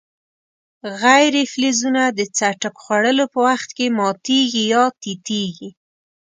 غیر 1.01 1.33
فلزونه 1.51 2.03
د 2.17 2.19
څټک 2.37 2.75
خوړلو 2.83 3.25
په 3.33 3.39
وخت 3.47 3.69
کې 3.77 3.85
ماتیږي 3.97 4.63
یا 4.73 4.83
تیتیږي. 5.01 5.69